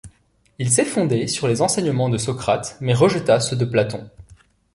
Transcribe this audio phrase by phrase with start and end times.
[0.57, 4.09] Il s'est fondé sur les enseignements de Socrate, mais rejeta ceux de Platon.